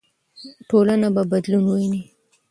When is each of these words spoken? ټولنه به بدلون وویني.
ټولنه 0.69 1.07
به 1.15 1.21
بدلون 1.31 1.63
وویني. 1.67 2.01